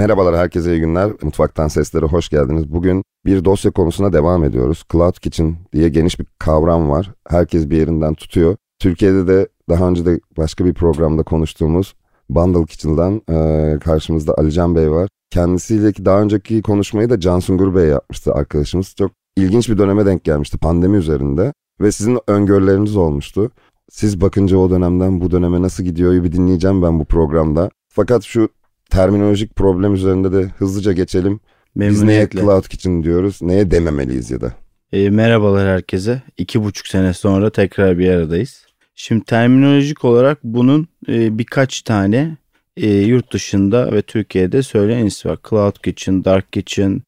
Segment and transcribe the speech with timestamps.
[0.00, 1.12] Merhabalar herkese iyi günler.
[1.22, 2.72] Mutfaktan seslere hoş geldiniz.
[2.72, 4.84] Bugün bir dosya konusuna devam ediyoruz.
[4.92, 7.10] Cloud Kitchen diye geniş bir kavram var.
[7.28, 8.56] Herkes bir yerinden tutuyor.
[8.78, 11.94] Türkiye'de de daha önce de başka bir programda konuştuğumuz
[12.30, 15.08] Bundle Kitchen'dan e, karşımızda Alican Bey var.
[15.30, 18.94] Kendisiyle daha önceki konuşmayı da Can Sungur Bey yapmıştı arkadaşımız.
[18.98, 23.50] Çok ilginç bir döneme denk gelmişti pandemi üzerinde ve sizin öngörüleriniz olmuştu.
[23.90, 27.70] Siz bakınca o dönemden bu döneme nasıl gidiyor bir dinleyeceğim ben bu programda.
[27.88, 28.48] Fakat şu
[28.90, 31.40] terminolojik problem üzerinde de hızlıca geçelim.
[31.76, 34.52] Biz neye Cloud Kitchen diyoruz, neye dememeliyiz ya da?
[34.92, 36.22] E, merhabalar herkese.
[36.38, 38.66] İki buçuk sene sonra tekrar bir aradayız.
[38.94, 42.36] Şimdi terminolojik olarak bunun e, birkaç tane
[42.76, 45.38] e, yurt dışında ve Türkiye'de söylenisi var.
[45.50, 47.02] Cloud Kitchen, Dark Kitchen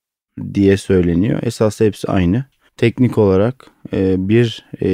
[0.54, 1.40] diye söyleniyor.
[1.42, 2.44] Esas hepsi aynı.
[2.76, 4.88] Teknik olarak e, bir e,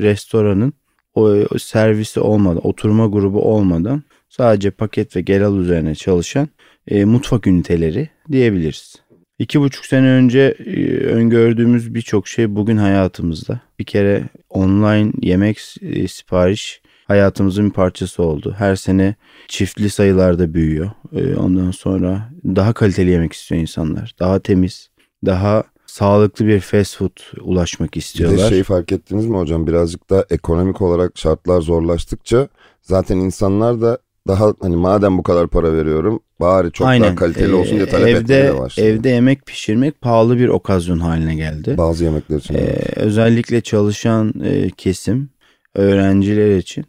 [0.00, 0.72] restoranın
[1.14, 6.48] o, o servisi olmadan, oturma grubu olmadan sadece paket ve gel al üzerine çalışan
[6.88, 8.96] e, mutfak üniteleri diyebiliriz.
[9.38, 13.60] İki buçuk sene önce e, öngördüğümüz birçok şey bugün hayatımızda.
[13.78, 18.54] Bir kere online yemek e, sipariş hayatımızın bir parçası oldu.
[18.58, 19.14] Her sene
[19.48, 20.90] çiftli sayılarda büyüyor.
[21.12, 24.14] E, ondan sonra daha kaliteli yemek istiyor insanlar.
[24.20, 24.90] Daha temiz,
[25.26, 28.38] daha sağlıklı bir fast food ulaşmak istiyorlar.
[28.38, 29.66] Bir de şeyi fark ettiniz mi hocam?
[29.66, 32.48] Birazcık da ekonomik olarak şartlar zorlaştıkça
[32.82, 37.06] zaten insanlar da daha hani madem bu kadar para veriyorum bari çok Aynen.
[37.06, 38.86] daha kaliteli olsun diye talep evde, etmeye başladı.
[38.86, 41.74] Evde yemek pişirmek pahalı bir okazyon haline geldi.
[41.78, 42.54] Bazı yemekler için.
[42.54, 45.30] Ee, özellikle çalışan e, kesim,
[45.74, 46.84] öğrenciler için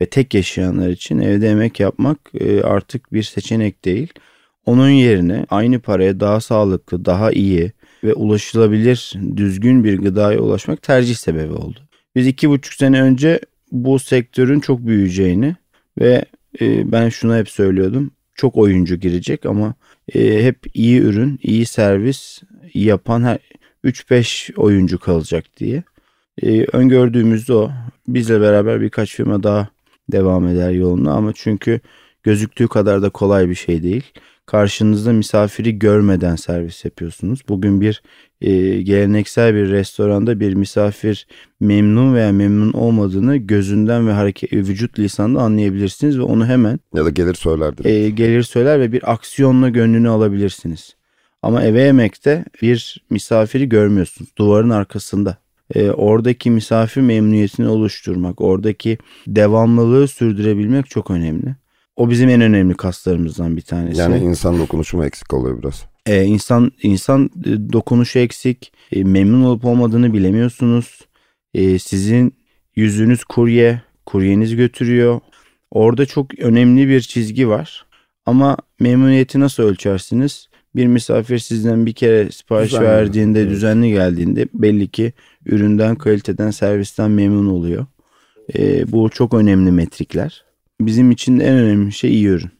[0.00, 4.12] ve tek yaşayanlar için evde yemek yapmak e, artık bir seçenek değil.
[4.66, 7.72] Onun yerine aynı paraya daha sağlıklı, daha iyi
[8.04, 11.78] ve ulaşılabilir düzgün bir gıdaya ulaşmak tercih sebebi oldu.
[12.16, 13.40] Biz iki buçuk sene önce
[13.72, 15.56] bu sektörün çok büyüyeceğini
[16.00, 16.24] ve
[16.60, 18.10] e, ben şunu hep söylüyordum.
[18.34, 19.74] Çok oyuncu girecek ama
[20.14, 22.42] e, hep iyi ürün, iyi servis
[22.74, 23.38] yapan her
[23.84, 25.82] 3-5 oyuncu kalacak diye.
[26.42, 27.70] E, öngördüğümüzde o.
[28.08, 29.68] Bizle beraber birkaç firma daha
[30.12, 31.80] devam eder yoluna ama çünkü
[32.22, 34.12] gözüktüğü kadar da kolay bir şey değil
[34.46, 37.40] karşınızda misafiri görmeden servis yapıyorsunuz.
[37.48, 38.02] Bugün bir
[38.40, 41.26] e, geleneksel bir restoranda bir misafir
[41.60, 47.10] memnun veya memnun olmadığını gözünden ve hareket vücut lisanında anlayabilirsiniz ve onu hemen ya da
[47.10, 47.84] gelir söylerdir.
[47.84, 50.96] E, gelir söyler ve bir aksiyonla gönlünü alabilirsiniz.
[51.42, 54.30] Ama eve yemekte bir misafiri görmüyorsunuz.
[54.38, 55.36] Duvarın arkasında.
[55.74, 61.54] E, oradaki misafir memnuniyetini oluşturmak, oradaki devamlılığı sürdürebilmek çok önemli.
[61.96, 64.00] O bizim en önemli kaslarımızdan bir tanesi.
[64.00, 65.84] Yani insan dokunuşu mu eksik oluyor biraz?
[66.06, 68.72] Ee, insan insan e, dokunuşu eksik.
[68.92, 71.00] E, memnun olup olmadığını bilemiyorsunuz.
[71.54, 72.34] E, sizin
[72.76, 75.20] yüzünüz kurye, kuryeniz götürüyor.
[75.70, 77.86] Orada çok önemli bir çizgi var.
[78.26, 80.48] Ama memnuniyeti nasıl ölçersiniz?
[80.76, 82.86] Bir misafir sizden bir kere sipariş düzenli.
[82.86, 85.12] verdiğinde, düzenli geldiğinde belli ki
[85.46, 87.86] üründen, kaliteden, servisten memnun oluyor.
[88.58, 90.44] E, bu çok önemli metrikler
[90.80, 92.50] bizim için en önemli şey iyi ürün.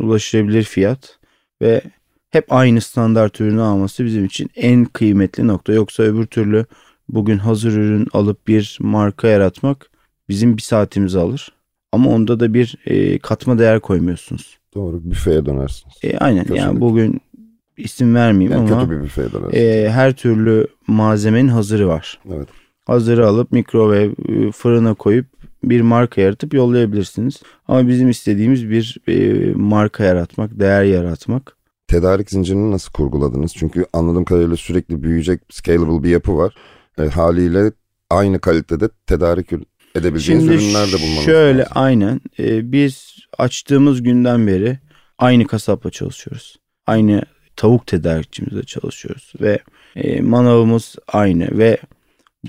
[0.00, 1.18] Ulaşılabilir fiyat
[1.62, 1.82] ve
[2.30, 5.72] hep aynı standart ürünü alması bizim için en kıymetli nokta.
[5.72, 6.66] Yoksa öbür türlü
[7.08, 9.90] bugün hazır ürün alıp bir marka yaratmak
[10.28, 11.52] bizim bir saatimizi alır.
[11.92, 14.58] Ama onda da bir e, katma değer koymuyorsunuz.
[14.74, 15.94] Doğru büfeye dönersiniz.
[16.02, 16.64] E, aynen Kesinlikle.
[16.64, 17.20] yani bugün
[17.76, 19.62] isim vermeyeyim yani ama kötü bir büfeye dönersiniz.
[19.62, 22.20] E, her türlü malzemenin hazırı var.
[22.34, 22.48] Evet.
[22.86, 25.26] Hazırı alıp mikrovev e, fırına koyup
[25.70, 27.42] bir marka yaratıp yollayabilirsiniz.
[27.68, 31.56] Ama bizim istediğimiz bir e, marka yaratmak, değer yaratmak.
[31.88, 33.54] Tedarik zincirini nasıl kurguladınız?
[33.54, 36.54] Çünkü anladığım kadarıyla sürekli büyüyecek scalable bir yapı var.
[36.98, 37.72] E, haliyle
[38.10, 39.52] aynı kalitede tedarik
[39.94, 41.72] edebileceğiniz Şimdi ürünler de bulmanız şöyle lazım.
[41.74, 44.78] aynen e, biz açtığımız günden beri
[45.18, 46.56] aynı kasapla çalışıyoruz.
[46.86, 47.22] Aynı
[47.56, 49.58] tavuk tedarikçimizle çalışıyoruz ve
[49.96, 51.78] e, manavımız aynı ve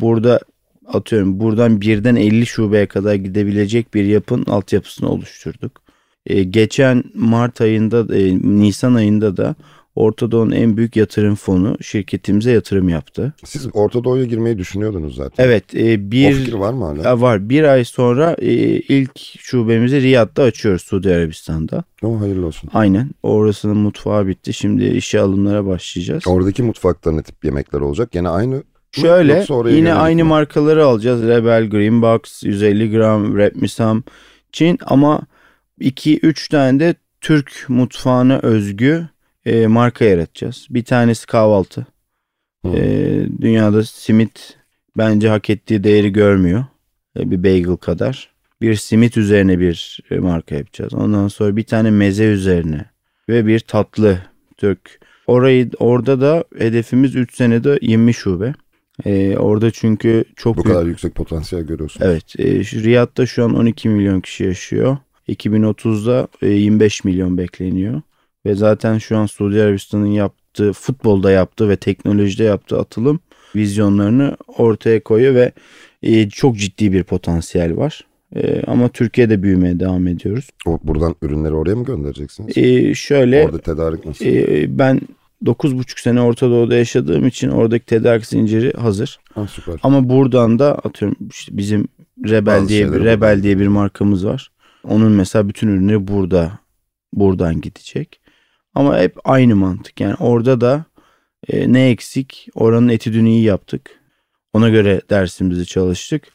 [0.01, 0.39] burada
[0.87, 5.81] atıyorum buradan birden 50 şubeye kadar gidebilecek bir yapın altyapısını oluşturduk.
[6.25, 9.55] Ee, geçen Mart ayında, e, Nisan ayında da
[9.95, 13.33] Orta Doğu'nun en büyük yatırım fonu şirketimize yatırım yaptı.
[13.45, 15.43] Siz Orta Doğu'ya girmeyi düşünüyordunuz zaten.
[15.43, 15.75] Evet.
[15.75, 17.21] E, bir, o fikir var mı hala?
[17.21, 17.49] Var.
[17.49, 21.83] Bir ay sonra e, ilk şubemizi Riyad'da açıyoruz Suudi Arabistan'da.
[22.03, 22.69] O hayırlı olsun.
[22.73, 23.09] Aynen.
[23.23, 24.53] Orasının mutfağı bitti.
[24.53, 26.27] Şimdi işe alımlara başlayacağız.
[26.27, 28.11] Oradaki mutfakta ne tip yemekler olacak?
[28.11, 28.63] Gene aynı
[29.01, 29.45] Şöyle
[29.75, 30.29] yine aynı mi?
[30.29, 31.27] markaları alacağız.
[31.27, 34.03] Rebel, Green Box, 150 gram, Rap Misam,
[34.51, 35.21] Çin ama
[35.81, 39.09] 2-3 tane de Türk mutfağına özgü
[39.45, 40.67] e, marka yaratacağız.
[40.69, 41.85] Bir tanesi kahvaltı.
[42.61, 42.75] Hmm.
[42.75, 42.81] E,
[43.41, 44.57] dünyada simit
[44.97, 46.65] bence hak ettiği değeri görmüyor.
[47.19, 48.29] E, bir bagel kadar.
[48.61, 50.93] Bir simit üzerine bir e, marka yapacağız.
[50.93, 52.85] Ondan sonra bir tane meze üzerine
[53.29, 54.19] ve bir tatlı
[54.57, 54.99] Türk.
[55.27, 58.53] Orayı orada da hedefimiz 3 senede 20 şube.
[59.05, 62.01] Ee, orada çünkü çok Bu büyük- kadar yüksek potansiyel görüyorsun.
[62.05, 64.97] Evet, e, Riyad'da şu an 12 milyon kişi yaşıyor.
[65.27, 68.01] 2030'da e, 25 milyon bekleniyor.
[68.45, 73.19] Ve zaten şu an Suudi Arabistan'ın yaptığı, futbolda yaptığı ve teknolojide yaptığı atılım
[73.55, 75.51] vizyonlarını ortaya koyuyor ve
[76.03, 78.05] e, çok ciddi bir potansiyel var.
[78.35, 80.49] E, ama Türkiye'de büyümeye devam ediyoruz.
[80.65, 82.57] O, buradan ürünleri oraya mı göndereceksiniz?
[82.57, 84.25] E, şöyle Orada tedarik nasıl?
[84.25, 85.01] e, ben
[85.43, 89.19] 9,5 sene Orta Doğu'da yaşadığım için oradaki tedarik zinciri hazır.
[89.33, 89.75] ha, süper.
[89.83, 91.87] Ama buradan da atıyorum işte bizim
[92.25, 94.51] Rebel Bazı diye bir Rebel diye bir markamız var.
[94.83, 96.59] Onun mesela bütün ürünleri burada
[97.13, 98.19] buradan gidecek.
[98.75, 99.99] Ama hep aynı mantık.
[99.99, 100.85] Yani orada da
[101.47, 102.47] e, ne eksik?
[102.55, 103.99] Oranın etüdünü iyi yaptık.
[104.53, 106.27] Ona göre dersimizi çalıştık.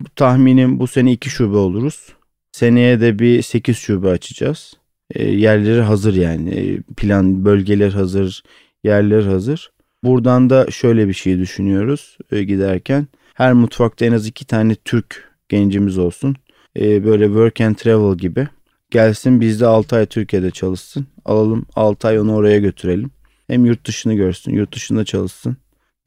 [0.00, 2.12] Bu tahminim bu sene iki şube oluruz.
[2.52, 4.74] Seneye de bir 8 şube açacağız.
[5.10, 6.50] E, yerleri hazır yani.
[6.50, 8.42] E, plan bölgeler hazır,
[8.84, 9.70] yerler hazır.
[10.04, 13.06] Buradan da şöyle bir şey düşünüyoruz e, giderken.
[13.34, 16.36] Her mutfakta en az iki tane Türk gencimiz olsun.
[16.76, 18.48] Böyle work and travel gibi.
[18.90, 21.06] Gelsin bizde 6 ay Türkiye'de çalışsın.
[21.24, 23.10] Alalım 6 ay onu oraya götürelim.
[23.46, 25.56] Hem yurt dışını görsün, yurt dışında çalışsın.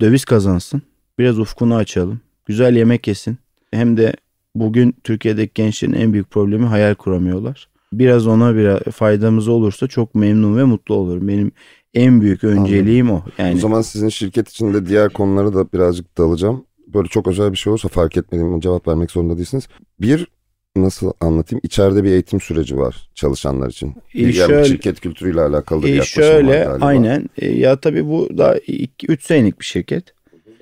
[0.02, 0.82] Döviz kazansın.
[1.20, 2.22] Biraz ufkunu açalım.
[2.46, 3.38] Güzel yemek yesin.
[3.72, 4.14] Hem de
[4.56, 7.68] bugün Türkiye'deki gençlerin en büyük problemi hayal kuramıyorlar.
[7.94, 11.28] Biraz ona bir faydamız olursa çok memnun ve mutlu olurum.
[11.28, 11.52] Benim
[11.94, 13.24] en büyük önceliğim o.
[13.38, 16.66] Yani O zaman sizin şirket içinde diğer konuları da birazcık dalacağım.
[16.88, 19.68] Böyle çok özel bir şey olursa fark etmediğim cevap vermek zorunda değilsiniz.
[20.02, 20.28] Bir
[20.76, 21.62] nasıl anlatayım?
[21.64, 23.88] İçeride bir eğitim süreci var çalışanlar için.
[24.14, 26.86] E, yani şöyle- şirket kültürüyle alakalı da bir E, yaklaşım var şöyle galiba.
[26.86, 28.60] aynen E, ya tabii bu da
[29.08, 30.04] 3 senelik bir şirket.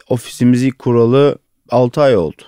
[0.09, 1.37] Ofisimizi kuralı
[1.69, 2.41] 6 ay oldu.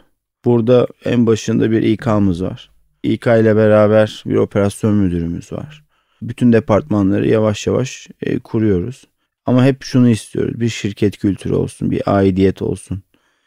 [0.45, 2.68] Burada en başında bir İK'mız var.
[3.03, 5.83] İK ile beraber bir operasyon müdürümüz var.
[6.21, 9.03] Bütün departmanları yavaş yavaş e, kuruyoruz.
[9.45, 10.59] Ama hep şunu istiyoruz.
[10.59, 13.03] Bir şirket kültürü olsun, bir aidiyet olsun.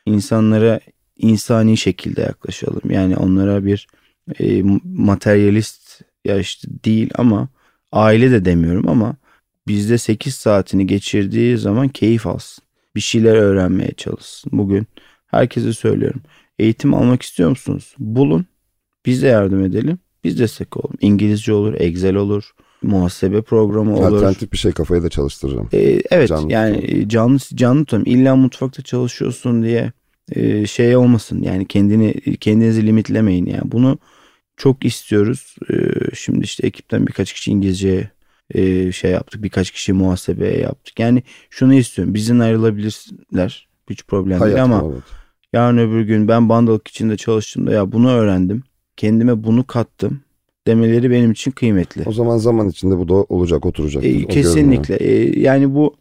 [0.07, 0.81] İnsanlara
[1.17, 2.91] insani şekilde yaklaşalım.
[2.91, 3.87] Yani onlara bir
[4.41, 7.49] e, materyalist ya işte değil ama
[7.93, 9.17] aile de demiyorum ama
[9.69, 12.65] bizde 8 saatini geçirdiği zaman keyif alsın.
[12.97, 14.51] Bir şeyler öğrenmeye çalışsın.
[14.55, 14.87] Bugün
[15.27, 16.23] herkese söylüyorum.
[16.59, 17.95] Eğitim almak istiyor musunuz?
[17.99, 18.47] Bulun.
[19.07, 19.99] Biz de yardım edelim.
[20.25, 20.97] Biz destek olalım.
[21.01, 22.53] İngilizce olur, Excel olur,
[22.83, 24.17] muhasebe programı olur.
[24.17, 25.69] Alternatif bir şey kafayı da çalıştırırım.
[25.73, 28.05] Ee, evet Canlı yani e, canlı canlı tutalım.
[28.07, 29.93] İlla mutfakta çalışıyorsun diye
[30.33, 31.43] e, şey olmasın.
[31.43, 33.73] Yani kendini kendinizi limitlemeyin yani.
[33.73, 33.99] Bunu
[34.57, 35.57] çok istiyoruz.
[35.71, 35.75] E,
[36.15, 38.11] şimdi işte ekipten birkaç kişi İngilizce
[38.55, 39.43] e, şey yaptık.
[39.43, 41.01] Birkaç kişi muhasebeye yaptık.
[41.01, 42.15] Yani şunu istiyorum.
[42.15, 43.69] Bizden ayrılabilirler.
[43.91, 45.03] Hiç problem Hayat değil ama evet.
[45.53, 48.63] yarın öbür gün ben bandalık içinde çalıştığımda ya bunu öğrendim.
[48.97, 50.21] Kendime bunu kattım
[50.67, 52.03] demeleri benim için kıymetli.
[52.07, 54.05] O zaman zaman içinde bu da olacak, oturacak.
[54.05, 54.97] E, kesinlikle.
[54.97, 55.95] E, yani bu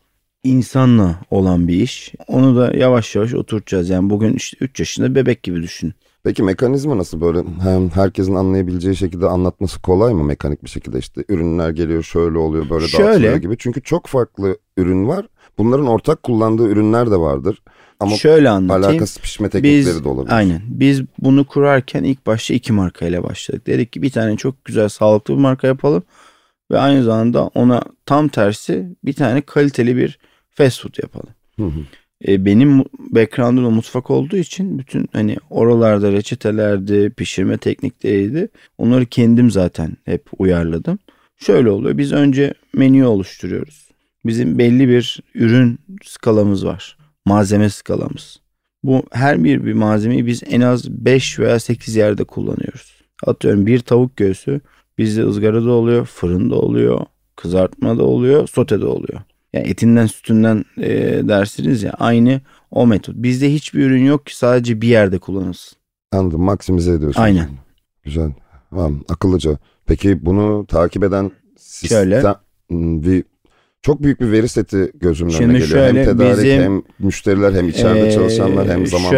[0.44, 2.14] insanla olan bir iş.
[2.28, 3.90] Onu da yavaş yavaş oturtacağız.
[3.90, 5.94] Yani bugün işte 3 yaşında bebek gibi düşün.
[6.24, 11.24] Peki mekanizma nasıl böyle hem herkesin anlayabileceği şekilde anlatması kolay mı mekanik bir şekilde işte
[11.30, 13.06] ürünler geliyor şöyle oluyor böyle Şöyle.
[13.06, 13.56] dağıtılıyor gibi.
[13.58, 15.26] Çünkü çok farklı ürün var.
[15.58, 17.62] Bunların ortak kullandığı ürünler de vardır.
[18.02, 18.92] Ama Şöyle anlatayım.
[18.92, 20.36] alakasız pişme teknikleri Biz de olabilir.
[20.36, 23.68] aynen biz bunu kurarken ilk başta iki markayla başladık.
[23.68, 26.04] Dedik ki bir tane çok güzel sağlıklı bir marka yapalım
[26.72, 30.20] ve aynı zamanda ona tam tersi bir tane kaliteli bir
[30.52, 31.34] fast food yapalım.
[31.58, 31.80] Hı hı.
[32.28, 38.48] E, benim background'um da mutfak olduğu için bütün hani oralarda reçetelerdi, pişirme teknikleriydi.
[38.78, 41.00] Onları kendim zaten hep uyarladım.
[41.38, 41.98] Şöyle oluyor.
[41.98, 43.88] Biz önce menü oluşturuyoruz.
[44.26, 46.98] Bizim belli bir ürün skalamız var.
[47.26, 48.40] Malzeme skalamız.
[48.84, 53.02] Bu her bir bir malzemeyi biz en az 5 veya 8 yerde kullanıyoruz.
[53.26, 54.62] Atıyorum bir tavuk göğsü
[54.98, 59.22] bizde ızgarada oluyor, fırında oluyor, kızartmada oluyor, sotede oluyor.
[59.54, 60.90] Yani etinden sütünden e,
[61.28, 63.16] dersiniz ya aynı o metot.
[63.16, 65.78] Bizde hiçbir ürün yok ki sadece bir yerde kullanılsın.
[66.12, 67.22] Anladım maksimize ediyorsun.
[67.22, 67.50] Aynen.
[68.04, 68.32] Güzel.
[68.70, 69.58] Tamam, akıllıca.
[69.86, 72.24] Peki bunu takip eden sistem Şöyle.
[72.68, 73.24] Hmm, bir
[73.82, 75.68] çok büyük bir veri seti gözümün önüne geliyor.
[75.70, 79.12] şöyle, hem tedarik bizim- hem müşteriler hem içeride Ee, çalışanlar hem zamanlama.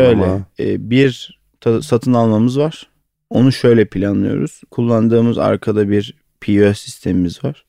[0.57, 1.39] Şöyle e, bir
[1.81, 2.87] satın almamız var.
[3.29, 4.61] Onu şöyle planlıyoruz.
[4.71, 7.65] Kullandığımız arkada bir POS sistemimiz var.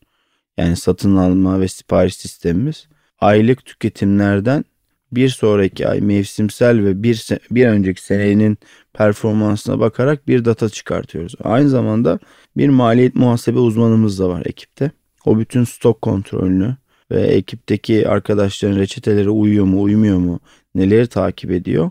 [0.56, 2.86] Yani satın alma ve sipariş sistemimiz.
[3.20, 4.64] Aylık tüketimlerden
[5.12, 8.58] bir sonraki ay mevsimsel ve bir, bir önceki senenin
[8.92, 11.34] performansına bakarak bir data çıkartıyoruz.
[11.42, 12.18] Aynı zamanda
[12.56, 14.90] bir maliyet muhasebe uzmanımız da var ekipte.
[15.24, 16.76] O bütün stok kontrolünü
[17.10, 20.40] ve ekipteki arkadaşların reçeteleri uyuyor mu uymuyor mu
[20.74, 21.90] neleri takip ediyor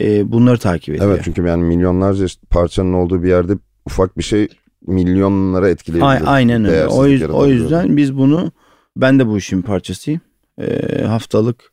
[0.00, 1.10] e, bunları takip ediyor.
[1.10, 3.52] Evet çünkü yani milyonlarca parçanın olduğu bir yerde
[3.86, 4.48] ufak bir şey
[4.86, 6.26] milyonlara etkileyebilir.
[6.26, 6.86] A- aynen öyle.
[6.86, 8.52] O, yüz- o yüzden biz bunu
[8.96, 10.20] ben de bu işin parçasıyım.
[10.60, 11.72] Ee, haftalık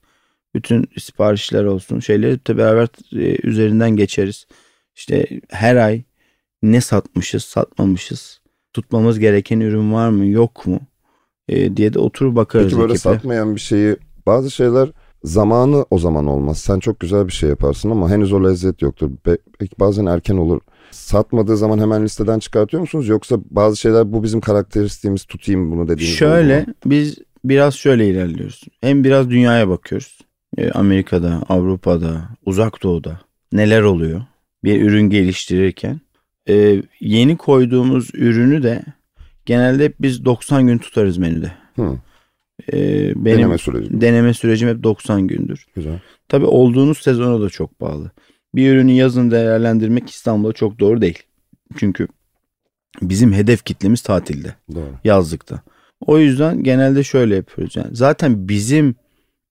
[0.55, 4.45] bütün siparişler olsun şeyleri hep de beraber e, üzerinden geçeriz.
[4.95, 6.03] İşte her ay
[6.63, 8.41] ne satmışız, satmamışız.
[8.74, 10.79] Tutmamız gereken ürün var mı, yok mu?
[11.51, 13.12] E, diye de oturup bakarız Peki böyle ekiple.
[13.12, 13.96] satmayan bir şeyi
[14.27, 14.89] bazı şeyler
[15.24, 16.58] zamanı o zaman olmaz.
[16.58, 19.10] Sen çok güzel bir şey yaparsın ama henüz o lezzet yoktur.
[19.25, 20.60] Be- Belki bazen erken olur.
[20.91, 23.08] Satmadığı zaman hemen listeden çıkartıyor musunuz?
[23.08, 28.63] Yoksa bazı şeyler bu bizim karakteristiğimiz tutayım bunu dediğiniz Şöyle oldu biz biraz şöyle ilerliyoruz.
[28.81, 30.20] Hem biraz dünyaya bakıyoruz.
[30.58, 33.20] Ee, Amerika'da, Avrupa'da, Uzak Doğu'da
[33.53, 34.22] neler oluyor?
[34.63, 36.01] Bir ürün geliştirirken.
[36.50, 38.84] Ee, yeni koyduğumuz ürünü de
[39.51, 41.51] genelde hep biz 90 gün tutarız menüde.
[41.75, 41.98] Hı,
[42.74, 44.01] Ee, benim deneme süreci.
[44.01, 45.67] deneme sürecim hep 90 gündür.
[45.75, 46.00] Güzel.
[46.29, 48.12] Tabii olduğunuz sezona da çok bağlı.
[48.55, 51.24] Bir ürünü yazın değerlendirmek İstanbul'da çok doğru değil.
[51.77, 52.08] Çünkü
[53.01, 54.89] bizim hedef kitlemiz tatilde Doğru.
[55.03, 55.62] yazlıkta.
[56.05, 57.75] O yüzden genelde şöyle yapıyoruz.
[57.75, 58.96] Yani zaten bizim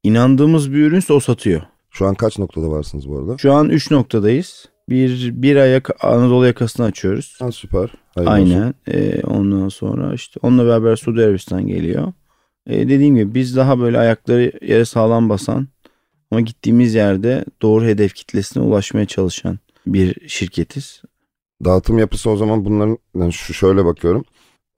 [0.03, 1.63] inandığımız bir ürünse o satıyor.
[1.91, 3.39] Şu an kaç noktada varsınız bu arada?
[3.39, 4.69] Şu an 3 noktadayız.
[4.91, 7.37] Bir, bir aya Anadolu yakasını açıyoruz.
[7.39, 7.91] Ha, süper.
[8.15, 8.33] Hayırlı.
[8.33, 8.75] Aynen.
[8.89, 12.13] Ee, ondan sonra işte onunla beraber Suudi Arabistan geliyor.
[12.67, 15.69] Ee, dediğim gibi biz daha böyle ayakları yere sağlam basan
[16.31, 21.03] ama gittiğimiz yerde doğru hedef kitlesine ulaşmaya çalışan bir şirketiz.
[21.65, 24.25] Dağıtım yapısı o zaman bunların yani şu şöyle bakıyorum.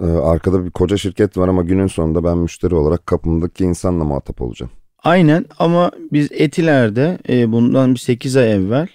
[0.00, 4.42] Ee, arkada bir koca şirket var ama günün sonunda ben müşteri olarak kapımdaki insanla muhatap
[4.42, 4.72] olacağım.
[5.04, 8.88] Aynen ama biz Etiler'de e, bundan bir 8 ay evvel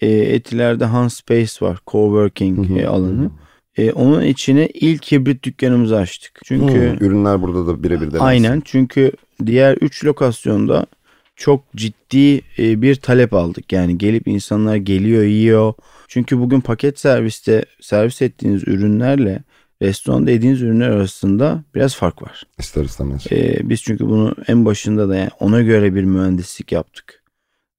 [0.00, 1.78] e, Etiler'de Hans Space var.
[1.86, 2.78] Coworking Hı hı.
[2.78, 3.30] e, alanı.
[3.76, 6.40] E, onun içine ilk hibrit dükkanımızı açtık.
[6.44, 8.18] Çünkü Hı, ürünler burada da birebir denensin.
[8.18, 9.12] aynen çünkü
[9.46, 10.86] diğer 3 lokasyonda
[11.36, 13.72] çok ciddi e, bir talep aldık.
[13.72, 15.74] Yani gelip insanlar geliyor, yiyor.
[16.08, 19.42] Çünkü bugün paket serviste servis ettiğiniz ürünlerle
[19.82, 22.42] restoranda yediğiniz ürünler arasında biraz fark var.
[22.58, 23.26] İster istemez.
[23.32, 27.22] Ee, biz çünkü bunu en başında da yani ona göre bir mühendislik yaptık.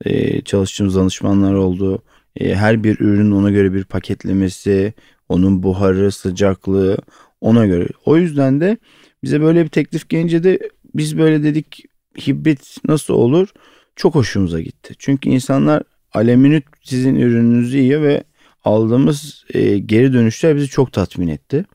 [0.05, 2.03] Ee, çalıştığımız danışmanlar oldu.
[2.35, 4.93] Ee, her bir ürünün ona göre bir paketlemesi,
[5.29, 6.97] onun buharı, sıcaklığı
[7.41, 7.87] ona göre.
[8.05, 8.77] O yüzden de
[9.23, 10.59] bize böyle bir teklif gelince de
[10.95, 11.83] biz böyle dedik
[12.27, 13.47] hibrit nasıl olur?
[13.95, 14.93] Çok hoşumuza gitti.
[14.99, 18.23] Çünkü insanlar aleminüt sizin ürününüzü yiyor ve
[18.63, 21.65] aldığımız e, geri dönüşler bizi çok tatmin etti.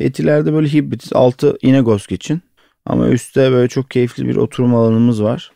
[0.00, 2.40] Etilerde böyle hibrit altı yine Ghost için
[2.86, 5.52] ama üstte böyle çok keyifli bir oturma alanımız var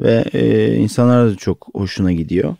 [0.00, 2.54] ve e, insanlar da çok hoşuna gidiyor.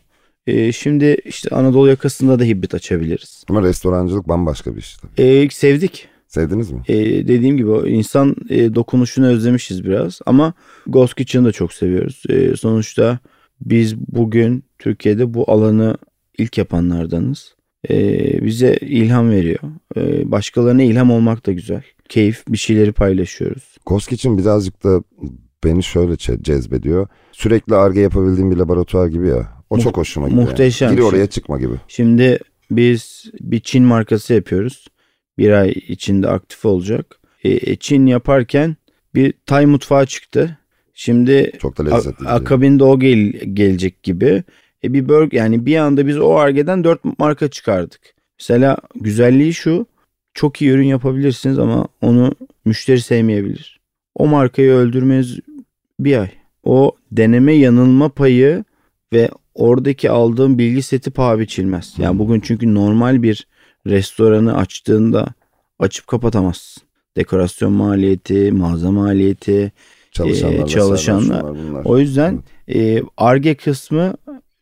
[0.47, 3.44] E, şimdi işte Anadolu yakasında da hibrit açabiliriz.
[3.49, 4.97] Ama restorancılık bambaşka bir iş.
[4.97, 5.23] tabii.
[5.26, 6.09] E, sevdik.
[6.28, 6.82] Sevdiniz mi?
[6.88, 10.54] E, dediğim gibi o insan e, dokunuşunu özlemişiz biraz ama
[10.87, 12.23] Ghost Kitchen'ı da çok seviyoruz.
[12.28, 13.18] E, sonuçta
[13.61, 15.97] biz bugün Türkiye'de bu alanı
[16.38, 17.54] ilk yapanlardanız.
[17.90, 17.94] E,
[18.44, 19.61] bize ilham veriyor.
[19.97, 21.82] E, başkalarına ilham olmak da güzel.
[22.09, 23.76] Keyif bir şeyleri paylaşıyoruz.
[23.87, 25.02] Ghost için birazcık da
[25.64, 27.07] beni şöyle ce- cezbediyor.
[27.33, 29.49] Sürekli arge yapabildiğim bir laboratuvar gibi ya.
[29.71, 30.47] O Mu- çok hoşuma gidiyor.
[30.49, 30.97] muhteşem Yani.
[30.97, 31.09] Gir şey.
[31.09, 31.75] oraya çıkma gibi.
[31.88, 32.38] Şimdi
[32.71, 34.87] biz bir Çin markası yapıyoruz.
[35.38, 37.21] Bir ay içinde aktif olacak.
[37.45, 38.76] E, e, Çin yaparken
[39.14, 40.59] bir Tay mutfağı çıktı.
[40.95, 42.21] Şimdi Çok da a- lezzetli.
[42.21, 42.33] bir şey.
[42.37, 43.19] akabinde o gel,
[43.55, 44.45] gelecek gibi.
[44.85, 48.00] E, bir burg yani bir anda biz o argeden dört marka çıkardık.
[48.40, 49.87] Mesela güzelliği şu.
[50.35, 52.33] Çok iyi ürün yapabilirsiniz ama onu
[52.64, 53.81] müşteri sevmeyebilir.
[54.14, 55.38] O markayı öldürmeniz
[56.04, 56.30] bir ay.
[56.64, 58.64] O deneme yanılma payı
[59.12, 61.95] ve oradaki aldığım bilgi seti paha biçilmez.
[61.99, 62.19] Yani Hmm.
[62.19, 63.47] bugün çünkü normal bir
[63.87, 65.28] restoranı açtığında
[65.78, 66.83] açıp kapatamazsın.
[67.16, 69.73] Dekorasyon maliyeti, mağaza maliyeti.
[70.12, 71.42] Çalışanlar, e, çalışanlar.
[71.42, 71.85] bunlar.
[71.85, 72.42] O yüzden
[72.75, 74.14] e, ARGE kısmı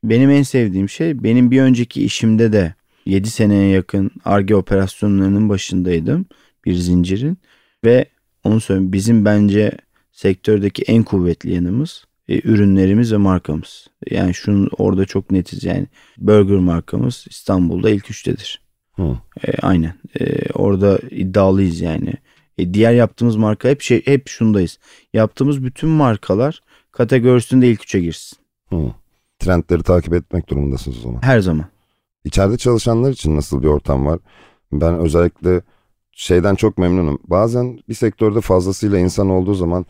[0.04, 1.22] benim en sevdiğim şey.
[1.24, 2.74] Benim bir önceki işimde de
[3.06, 6.26] 7 seneye yakın ARGE operasyonlarının başındaydım.
[6.64, 7.38] Bir zincirin.
[7.84, 8.06] Ve
[8.44, 9.72] onu söyleyeyim bizim bence
[10.18, 13.86] sektördeki en kuvvetli yanımız e, ürünlerimiz ve markamız.
[14.10, 15.86] Yani şunu orada çok netiz yani.
[16.18, 18.62] Burger markamız İstanbul'da ilk üçtedir.
[18.96, 19.18] Hı.
[19.46, 19.94] E, aynen.
[20.20, 22.12] E, orada iddialıyız yani.
[22.58, 24.78] E, diğer yaptığımız marka hep şey hep şundayız.
[25.12, 26.60] Yaptığımız bütün markalar
[26.92, 28.38] kategorisinde ilk üçe girsin.
[28.68, 28.92] Hı.
[29.38, 31.22] Trendleri takip etmek durumundasınız o zaman.
[31.22, 31.66] Her zaman.
[32.24, 34.18] İçeride çalışanlar için nasıl bir ortam var?
[34.72, 35.62] Ben özellikle
[36.12, 37.18] şeyden çok memnunum.
[37.24, 39.86] Bazen bir sektörde fazlasıyla insan olduğu zaman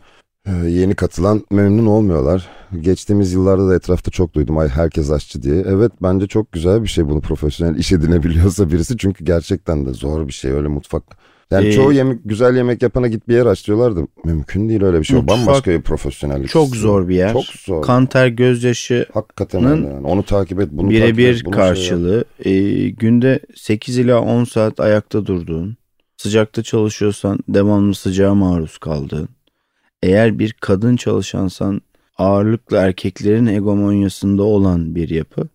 [0.67, 2.47] yeni katılan memnun olmuyorlar.
[2.81, 5.63] Geçtiğimiz yıllarda da etrafta çok duydum ay herkes aşçı diye.
[5.67, 8.97] Evet bence çok güzel bir şey bunu profesyonel iş edinebiliyorsa birisi.
[8.97, 11.03] Çünkü gerçekten de zor bir şey öyle mutfak.
[11.51, 14.83] Yani Ee, çoğu yemek güzel yemek yapana git bir yer aç diyorlar da mümkün değil
[14.83, 15.17] öyle bir şey.
[15.17, 16.49] Mutfak Bambaşka bir profesyonellik.
[16.49, 16.83] Çok istiyor.
[16.83, 17.33] zor bir yer.
[17.33, 17.81] Çok zor.
[17.81, 19.85] Kan ter gözyaşı Hakikaten yani.
[20.07, 22.25] Onu takip et, bunu birebir şey karşılığı.
[22.45, 22.51] E,
[22.89, 25.77] günde 8 ila 10 saat ayakta durduğun.
[26.17, 29.29] sıcakta çalışıyorsan devamlı sıcağa maruz kaldığın,
[30.03, 31.81] eğer bir kadın çalışansan
[32.17, 35.49] ağırlıklı erkeklerin hegemonyasında olan bir yapı.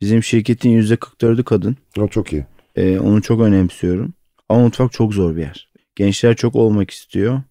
[0.00, 1.76] Bizim şirketin %44'ü kadın.
[1.98, 2.46] O çok iyi.
[2.76, 4.14] Ee, onu çok önemsiyorum.
[4.48, 5.70] Ama mutfak çok zor bir yer.
[5.96, 7.42] Gençler çok olmak istiyor.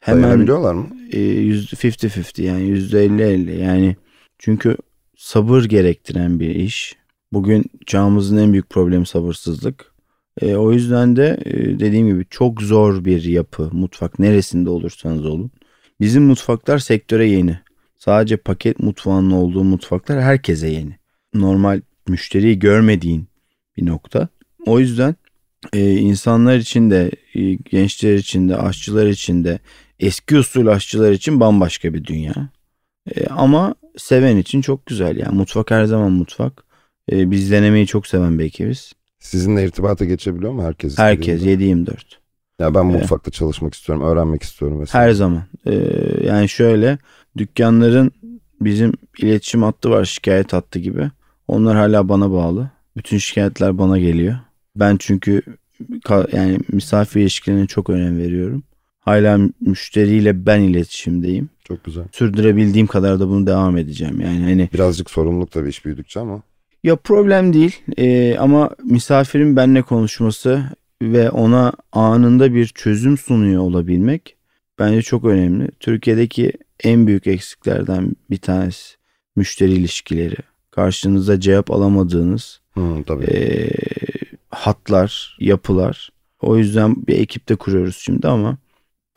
[0.00, 0.88] Hemen Dayanabiliyorlar mı?
[1.12, 3.96] E, %50-50 yani %50-50 yani
[4.38, 4.76] çünkü
[5.16, 6.96] sabır gerektiren bir iş.
[7.32, 9.92] Bugün çağımızın en büyük problemi sabırsızlık.
[10.40, 15.50] E, o yüzden de e, dediğim gibi çok zor bir yapı mutfak neresinde olursanız olun.
[16.00, 17.58] Bizim mutfaklar sektöre yeni.
[17.98, 20.96] Sadece paket mutfağının olduğu mutfaklar herkese yeni.
[21.34, 23.28] Normal müşteriyi görmediğin
[23.76, 24.28] bir nokta.
[24.66, 25.14] O yüzden
[25.72, 29.58] e, insanlar için de, e, gençler için de, aşçılar için de,
[30.00, 32.48] eski usul aşçılar için bambaşka bir dünya.
[33.16, 35.36] E, ama seven için çok güzel yani.
[35.36, 36.64] Mutfak her zaman mutfak.
[37.12, 38.92] E, biz denemeyi çok seven bir ekibiz.
[39.18, 40.98] Sizinle irtibata geçebiliyor mu herkes?
[40.98, 41.96] Herkes 7-24.
[42.60, 45.04] Ya ben mutfakta ee, çalışmak istiyorum, öğrenmek istiyorum mesela.
[45.04, 45.42] Her zaman.
[45.66, 45.74] Ee,
[46.24, 46.98] yani şöyle
[47.36, 48.12] dükkanların
[48.60, 51.10] bizim iletişim hattı var şikayet hattı gibi.
[51.48, 52.70] Onlar hala bana bağlı.
[52.96, 54.38] Bütün şikayetler bana geliyor.
[54.76, 55.42] Ben çünkü
[56.32, 58.62] yani misafir ilişkilerine çok önem veriyorum.
[59.00, 61.50] Hala müşteriyle ben iletişimdeyim.
[61.64, 62.04] Çok güzel.
[62.12, 64.20] Sürdürebildiğim kadar da bunu devam edeceğim.
[64.20, 66.42] Yani hani birazcık sorumluluk tabii iş büyüdükçe ama.
[66.84, 70.64] Ya problem değil ee, ama misafirin benimle konuşması
[71.02, 74.36] ve ona anında bir çözüm sunuyor olabilmek
[74.78, 75.68] bence çok önemli.
[75.80, 76.52] Türkiye'deki
[76.84, 78.96] en büyük eksiklerden bir tanesi
[79.36, 80.36] müşteri ilişkileri.
[80.70, 83.24] Karşınıza cevap alamadığınız hmm, tabii.
[83.24, 83.70] E,
[84.50, 86.10] hatlar, yapılar.
[86.40, 88.58] O yüzden bir ekipte kuruyoruz şimdi ama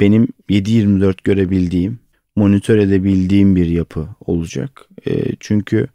[0.01, 1.99] benim 7-24 görebildiğim,
[2.35, 4.89] monitör edebildiğim bir yapı olacak.
[5.07, 5.87] E, çünkü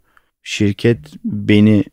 [0.43, 1.83] şirket beni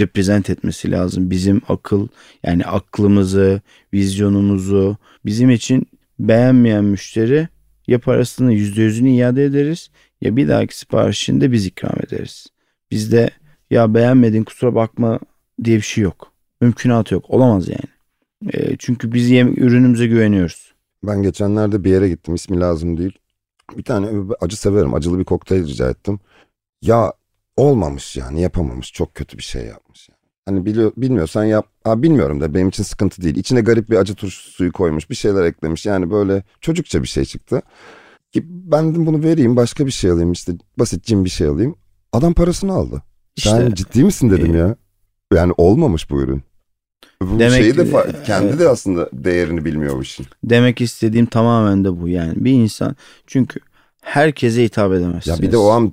[0.00, 1.30] reprezent etmesi lazım.
[1.30, 2.08] Bizim akıl
[2.42, 3.60] yani aklımızı,
[3.94, 5.86] vizyonumuzu bizim için
[6.18, 7.48] beğenmeyen müşteri
[7.86, 12.46] ya parasını yüzde yüzünü iade ederiz ya bir dahaki siparişinde biz ikram ederiz.
[12.90, 13.30] Bizde
[13.70, 15.18] ya beğenmedin kusura bakma
[15.64, 16.32] diye bir şey yok.
[16.60, 17.30] Mümkünatı yok.
[17.30, 17.92] Olamaz yani.
[18.52, 20.72] E, çünkü biz yem, ürünümüze güveniyoruz.
[21.02, 22.34] Ben geçenlerde bir yere gittim.
[22.34, 23.18] ismi lazım değil.
[23.76, 24.06] Bir tane
[24.40, 24.94] acı severim.
[24.94, 26.20] Acılı bir kokteyl rica ettim.
[26.82, 27.12] Ya
[27.62, 28.92] olmamış yani yapamamış.
[28.92, 30.08] Çok kötü bir şey yapmış.
[30.08, 30.18] Yani.
[30.46, 31.66] Hani biliyor, bilmiyorsan yap.
[31.84, 33.36] Aa, bilmiyorum da benim için sıkıntı değil.
[33.36, 35.10] İçine garip bir acı turşu suyu koymuş.
[35.10, 35.86] Bir şeyler eklemiş.
[35.86, 37.62] Yani böyle çocukça bir şey çıktı.
[38.32, 41.76] Ki ben de bunu vereyim başka bir şey alayım işte basit cin bir şey alayım.
[42.12, 43.02] Adam parasını aldı.
[43.36, 44.76] İşte, Sen ciddi misin dedim e, ya.
[45.34, 46.42] Yani olmamış bu ürün.
[47.22, 48.58] Bu demek, şeyi de kendi evet.
[48.58, 50.26] de aslında değerini bilmiyor bu işin.
[50.44, 52.32] Demek istediğim tamamen de bu yani.
[52.36, 52.96] Bir insan
[53.26, 53.60] çünkü
[54.00, 55.38] herkese hitap edemezsiniz.
[55.38, 55.92] Ya bir de o an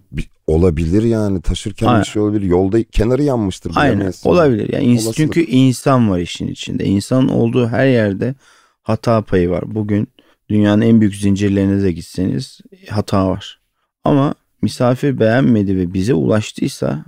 [0.50, 2.02] olabilir yani taşırken Aynen.
[2.02, 2.42] bir şey olabilir.
[2.42, 3.72] Yolda kenarı yanmıştır.
[3.76, 4.74] Aynen olabilir.
[4.74, 6.86] Yani ins- çünkü insan var işin içinde.
[6.86, 8.36] İnsan olduğu her yerde
[8.84, 9.76] hata payı var.
[9.76, 10.08] Bugün
[10.50, 12.60] dünyanın en büyük zincirlerine de gitseniz
[12.90, 13.60] hata var.
[14.04, 17.06] Ama misafir beğenmedi ve bize ulaştıysa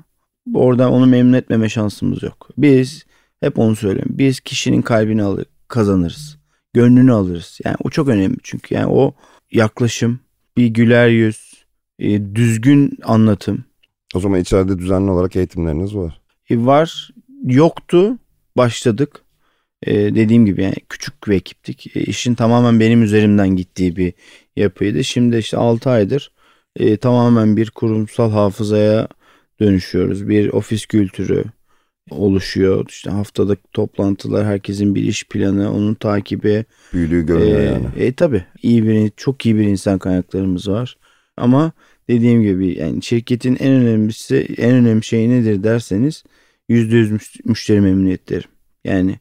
[0.54, 2.50] oradan onu memnun etmeme şansımız yok.
[2.58, 3.06] Biz
[3.40, 4.12] hep onu söylüyorum.
[4.18, 6.38] Biz kişinin kalbini alır, kazanırız.
[6.74, 7.60] Gönlünü alırız.
[7.66, 9.14] Yani o çok önemli çünkü yani o
[9.52, 10.20] yaklaşım,
[10.58, 11.51] bir güler yüz,
[12.02, 13.66] e, düzgün anlatım.
[14.16, 16.22] O zaman içeride düzenli olarak eğitimleriniz var.
[16.50, 17.10] E, var.
[17.44, 18.18] Yoktu.
[18.58, 19.22] Başladık.
[19.84, 21.98] E, dediğim gibi yani küçük bir ekiptik.
[21.98, 24.14] E, işin tamamen benim üzerimden gittiği bir
[24.56, 25.04] yapıydı.
[25.04, 26.32] Şimdi işte 6 aydır
[26.76, 29.08] e, tamamen bir kurumsal hafızaya
[29.60, 30.30] dönüşüyoruz.
[30.30, 31.44] Bir ofis kültürü
[32.10, 32.86] oluşuyor.
[32.90, 36.66] İşte haftalık toplantılar, herkesin bir iş planı, onun takibi.
[36.94, 37.86] Büyülüğü görünüyor ee, yani.
[37.98, 40.98] E, tabii iyi bir, çok iyi bir insan kaynaklarımız var.
[41.38, 41.72] Ama
[42.10, 46.24] dediğim gibi yani şirketin en önemlisi, en önemli şey nedir derseniz
[46.70, 48.44] %100 müşteri memnuniyetleri.
[48.84, 49.20] Yani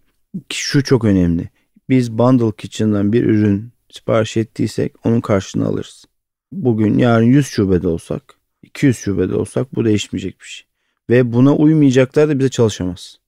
[0.53, 1.49] şu çok önemli.
[1.89, 6.05] Biz Bundle Kitchen'dan bir ürün sipariş ettiysek onun karşılığını alırız.
[6.53, 10.67] Bugün yarın 100 şubede olsak, 200 şubede olsak bu değişmeyecek bir şey.
[11.11, 13.19] Ve buna uymayacaklar da bize çalışamaz.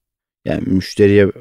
[0.45, 1.31] Yani müşteriye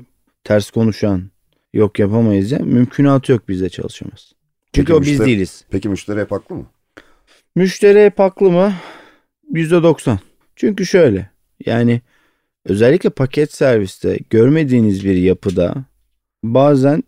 [0.44, 1.31] ters konuşan
[1.72, 4.33] yok yapamayız ya mümkünatı yok bize çalışamaz.
[4.72, 5.64] Çünkü peki o müşteri, biz değiliz.
[5.70, 6.66] Peki müşteri hep haklı mı?
[7.57, 8.75] Müşteri hep haklı mı?
[9.53, 10.19] %90.
[10.57, 11.31] Çünkü şöyle
[11.67, 12.01] yani
[12.65, 15.85] özellikle paket serviste görmediğiniz bir yapıda
[16.45, 17.03] bazen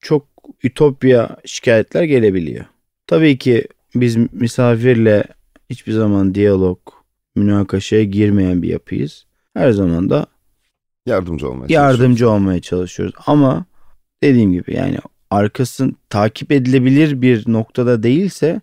[0.00, 0.26] çok
[0.62, 2.64] ütopya şikayetler gelebiliyor.
[3.06, 5.24] Tabii ki biz misafirle
[5.70, 6.78] hiçbir zaman diyalog,
[7.36, 9.26] münakaşaya girmeyen bir yapıyız.
[9.54, 10.26] Her zaman da
[11.06, 13.14] yardımcı olmaya yardımcı olmaya çalışıyoruz.
[13.26, 13.64] Ama
[14.22, 14.98] dediğim gibi yani
[15.30, 18.60] arkasın takip edilebilir bir noktada değilse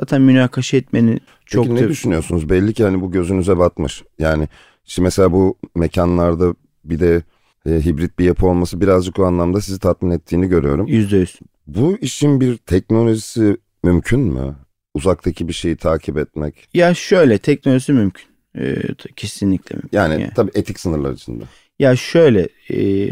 [0.00, 2.48] zaten münakaşa etmenin çok Peki ne düşünüyorsunuz?
[2.48, 4.02] Belli ki hani bu gözünüze batmış.
[4.18, 4.48] Yani
[4.84, 7.22] şimdi mesela bu mekanlarda bir de
[7.66, 10.86] e, hibrit bir yapı olması birazcık o anlamda sizi tatmin ettiğini görüyorum.
[10.86, 11.38] Yüzde yüz.
[11.66, 14.56] Bu işin bir teknolojisi mümkün mü?
[14.94, 16.68] Uzaktaki bir şeyi takip etmek.
[16.74, 18.24] Ya şöyle teknolojisi mümkün.
[18.58, 18.76] Ee,
[19.16, 19.98] kesinlikle mümkün.
[19.98, 21.44] Yani, tabii etik sınırlar içinde.
[21.78, 23.10] Ya şöyle e,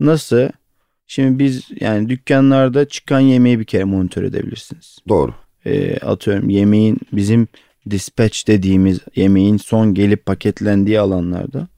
[0.00, 0.48] nasıl?
[1.06, 4.98] Şimdi biz yani dükkanlarda çıkan yemeği bir kere monitör edebilirsiniz.
[5.08, 5.34] Doğru.
[5.66, 7.48] E, atıyorum yemeğin bizim
[7.90, 11.68] dispatch dediğimiz yemeğin son gelip paketlendiği alanlarda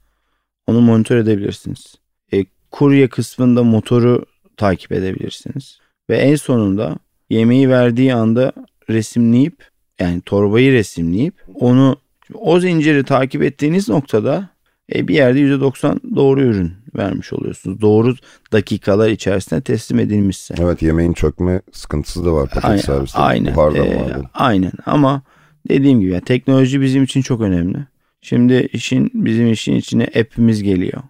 [0.67, 1.95] onu monitör edebilirsiniz.
[2.33, 4.25] E, kurye kısmında motoru
[4.57, 5.79] takip edebilirsiniz.
[6.09, 6.97] Ve en sonunda
[7.29, 8.53] yemeği verdiği anda
[8.89, 11.97] resimleyip yani torbayı resimleyip onu
[12.33, 14.49] o zinciri takip ettiğiniz noktada
[14.95, 17.81] e, bir yerde %90 doğru ürün vermiş oluyorsunuz.
[17.81, 18.15] Doğru
[18.51, 20.55] dakikalar içerisinde teslim edilmişse.
[20.59, 23.19] Evet yemeğin çökme sıkıntısı da var paket aynen, serviste.
[23.19, 23.53] Aynen.
[23.75, 25.21] Ee, aynen ama
[25.69, 27.77] dediğim gibi yani teknoloji bizim için çok önemli.
[28.21, 31.01] Şimdi işin bizim işin içine app'imiz geliyor.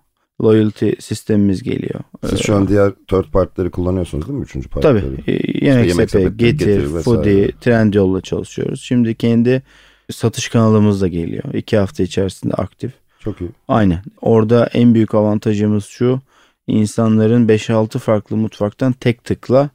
[0.42, 2.00] Loyalty sistemimiz geliyor.
[2.30, 4.44] Siz şu an diğer third partileri kullanıyorsunuz değil mi?
[4.44, 5.02] Üçüncü partileri.
[5.02, 5.32] Tabii.
[5.32, 8.82] E, Yemek, işte Yemek Sepet, Getir, Getir Foodie, Trendyol'la çalışıyoruz.
[8.82, 9.64] Şimdi kendi
[10.12, 11.54] satış kanalımız da geliyor.
[11.54, 12.92] İki hafta içerisinde aktif.
[13.20, 13.50] Çok iyi.
[13.68, 14.02] Aynen.
[14.22, 16.22] Orada en büyük avantajımız şu.
[16.68, 19.70] İnsanların 5-6 farklı mutfaktan tek tıkla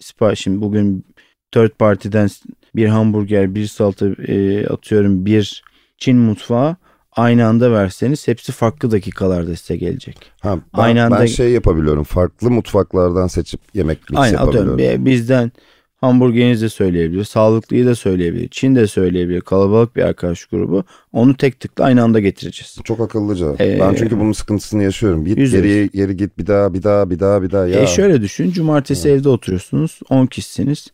[0.00, 0.40] sipariş.
[0.40, 1.04] Şimdi bugün
[1.52, 2.28] third party'den
[2.76, 5.62] bir hamburger, bir salata e, atıyorum bir
[5.98, 6.76] Çin mutfağı
[7.12, 10.18] aynı anda verseniz hepsi farklı dakikalarda size gelecek.
[10.40, 11.20] Ha, ben, aynı anda...
[11.20, 12.04] ben şey yapabiliyorum.
[12.04, 14.74] Farklı mutfaklardan seçip yemek mix Aynen, yapabiliyorum.
[14.74, 15.52] Atıyorum, bizden
[15.98, 20.84] hamburgerinizi de söyleyebilir, sağlıklıyı da söyleyebilir, Çin de söyleyebilir, kalabalık bir arkadaş grubu.
[21.12, 22.78] Onu tek tıkla aynı anda getireceğiz.
[22.84, 23.56] Çok akıllıca.
[23.60, 25.24] Ee, ben çünkü bunun sıkıntısını yaşıyorum.
[25.24, 27.66] Bir geri geri git bir daha bir daha bir daha bir daha.
[27.66, 27.80] Ya.
[27.80, 29.20] E şöyle düşün, cumartesi evet.
[29.20, 30.86] evde oturuyorsunuz, 10 kişisiniz.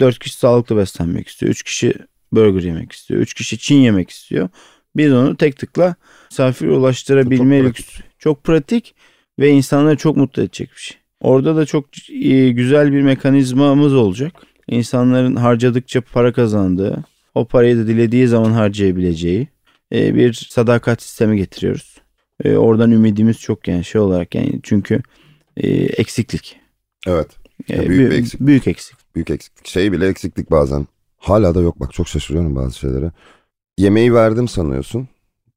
[0.00, 1.94] 4 kişi sağlıklı beslenmek istiyor, 3 kişi
[2.32, 4.48] burger yemek istiyor, 3 kişi Çin yemek istiyor.
[4.96, 5.94] Biz onu tek tıkla
[6.30, 8.02] misafire ulaştırabilme çok pratik.
[8.18, 8.94] çok pratik
[9.38, 10.96] ve insanları çok mutlu edecek bir şey.
[11.20, 11.84] Orada da çok
[12.50, 14.32] güzel bir mekanizmamız olacak.
[14.70, 17.04] İnsanların harcadıkça para kazandığı,
[17.34, 19.48] o parayı da dilediği zaman harcayabileceği
[19.92, 22.00] e, bir sadakat sistemi getiriyoruz.
[22.44, 25.02] E, oradan ümidimiz çok yani şey olarak yani çünkü
[25.56, 26.60] e, eksiklik.
[27.06, 27.28] Evet.
[27.68, 28.46] büyük, büyük bir eksiklik.
[28.46, 29.14] Büyük eksiklik.
[29.14, 29.66] Büyük eksiklik.
[29.66, 30.86] Şey bile eksiklik bazen.
[31.18, 33.12] Hala da yok bak çok şaşırıyorum bazı şeylere.
[33.78, 35.08] Yemeği verdim sanıyorsun.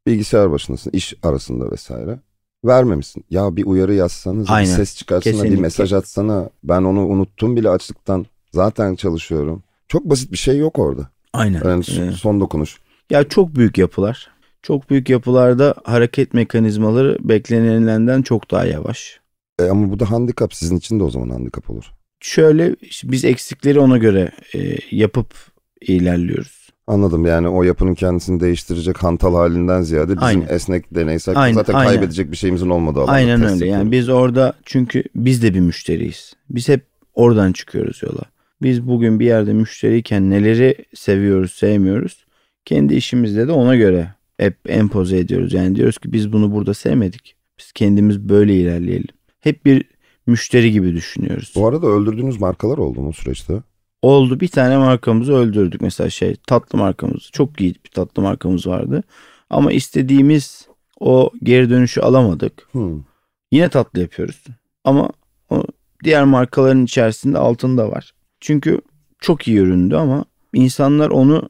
[0.07, 2.19] Bilgisayar başındasın iş arasında vesaire.
[2.65, 3.25] Vermemişsin.
[3.29, 5.55] Ya bir uyarı yazsanız, bir ses çıkarsana, Kesinlikle.
[5.57, 6.49] bir mesaj atsana.
[6.63, 8.25] Ben onu unuttum bile açlıktan.
[8.53, 9.63] Zaten çalışıyorum.
[9.87, 11.09] Çok basit bir şey yok orada.
[11.33, 11.61] Aynen.
[11.65, 12.13] Yani evet.
[12.13, 12.77] son dokunuş.
[13.09, 14.29] Ya çok büyük yapılar.
[14.61, 19.19] Çok büyük yapılarda hareket mekanizmaları beklenilenden çok daha yavaş.
[19.59, 20.53] E ama bu da handikap.
[20.53, 21.91] Sizin için de o zaman handikap olur.
[22.19, 25.33] Şöyle biz eksikleri ona göre e, yapıp
[25.81, 26.63] ilerliyoruz.
[26.87, 30.47] Anladım yani o yapının kendisini değiştirecek hantal halinden ziyade bizim aynen.
[30.49, 31.91] esnek deneysel aynen, zaten aynen.
[31.91, 33.11] kaybedecek bir şeyimizin olmadığı alanda.
[33.11, 36.33] Aynen öyle yani biz orada çünkü biz de bir müşteriyiz.
[36.49, 38.21] Biz hep oradan çıkıyoruz yola.
[38.63, 42.25] Biz bugün bir yerde müşteriyken neleri seviyoruz sevmiyoruz.
[42.65, 45.53] Kendi işimizde de ona göre hep empoze ediyoruz.
[45.53, 47.35] Yani diyoruz ki biz bunu burada sevmedik.
[47.59, 49.15] Biz kendimiz böyle ilerleyelim.
[49.39, 49.85] Hep bir
[50.27, 51.53] müşteri gibi düşünüyoruz.
[51.55, 53.63] Bu arada öldürdüğünüz markalar oldu mu süreçte?
[54.03, 59.03] oldu bir tane markamızı öldürdük mesela şey tatlı markamız çok iyi bir tatlı markamız vardı
[59.49, 60.67] ama istediğimiz
[60.99, 62.67] o geri dönüşü alamadık.
[62.71, 63.03] Hmm.
[63.51, 64.43] Yine tatlı yapıyoruz
[64.83, 65.09] ama
[65.49, 65.63] o
[66.03, 68.13] diğer markaların içerisinde altında var.
[68.43, 68.79] Çünkü
[69.19, 71.49] çok iyi üründü ama insanlar onu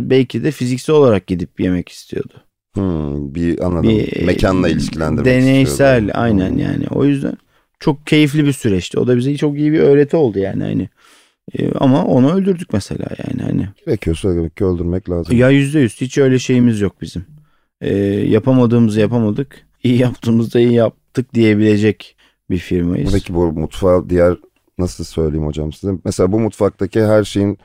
[0.00, 2.32] belki de fiziksel olarak gidip yemek istiyordu.
[2.74, 3.90] Hmm, bir anladım.
[3.90, 6.10] Bir, Mekanla ilişkilendirmek Deneysel istiyordu.
[6.14, 6.58] aynen hmm.
[6.58, 6.86] yani.
[6.90, 7.36] O yüzden
[7.80, 9.00] çok keyifli bir süreçti.
[9.00, 10.62] O da bize çok iyi bir öğreti oldu yani.
[10.62, 10.88] Hani
[11.58, 13.68] e, ama onu öldürdük mesela yani hani.
[13.86, 15.36] Gerekiyorsa demek ki öldürmek lazım.
[15.36, 17.24] Ya yüzde yüz hiç öyle şeyimiz yok bizim.
[17.80, 19.66] E, yapamadığımızı yapamadık.
[19.82, 22.16] İyi yaptığımızda iyi yaptık diyebilecek
[22.50, 23.12] bir firmayız.
[23.12, 24.36] Peki bu mutfağı diğer
[24.82, 25.92] nasıl söyleyeyim hocam size?
[26.04, 27.58] Mesela bu mutfaktaki her şeyin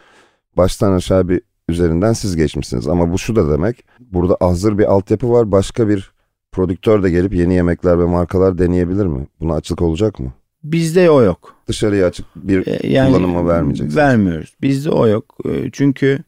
[0.58, 2.88] baştan aşağı bir üzerinden siz geçmişsiniz.
[2.88, 3.84] Ama bu şu da demek.
[4.00, 5.52] Burada hazır bir altyapı var.
[5.52, 6.12] Başka bir
[6.52, 9.28] prodüktör de gelip yeni yemekler ve markalar deneyebilir mi?
[9.40, 10.34] Buna açık olacak mı?
[10.64, 11.56] Bizde o yok.
[11.68, 13.96] Dışarıya açık bir e, yani, kullanıma vermeyeceksiniz.
[13.98, 14.56] Vermiyoruz.
[14.62, 15.38] Bizde o yok.
[15.46, 16.24] E, çünkü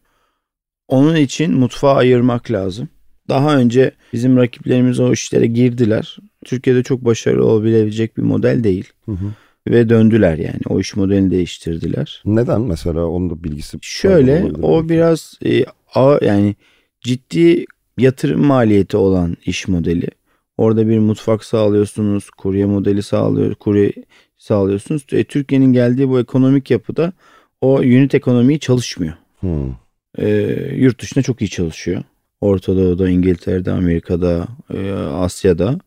[0.88, 2.89] onun için mutfağı ayırmak lazım.
[3.30, 6.17] Daha önce bizim rakiplerimiz o işlere girdiler.
[6.45, 8.89] Türkiye'de çok başarılı olabilecek bir model değil.
[9.06, 9.25] Hı hı.
[9.69, 10.60] Ve döndüler yani.
[10.69, 12.21] O iş modelini değiştirdiler.
[12.25, 13.05] Neden mesela?
[13.05, 13.77] Onun da bilgisi.
[13.82, 14.89] Şöyle o belki.
[14.89, 16.55] biraz e, a, yani
[17.01, 17.65] ciddi
[17.97, 20.08] yatırım maliyeti olan iş modeli.
[20.58, 23.91] Orada bir mutfak sağlıyorsunuz, kurye modeli sağlıyor, kurye
[24.38, 25.05] sağlıyorsunuz.
[25.12, 27.13] E, Türkiye'nin geldiği bu ekonomik yapıda
[27.62, 29.13] o unit ekonomiyi çalışmıyor.
[29.39, 29.71] Hmm.
[30.17, 30.29] E,
[30.75, 32.03] yurt dışında çok iyi çalışıyor.
[32.41, 35.79] Orta Doğu'da, İngiltere'de, Amerika'da, e, Asya'da.